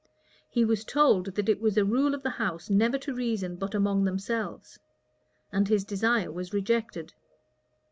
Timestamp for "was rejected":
6.31-7.13